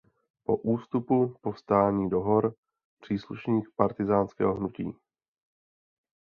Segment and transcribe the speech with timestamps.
[0.45, 2.55] Po ústupu povstání do hor
[3.01, 4.95] příslušník partyzánského hnutí.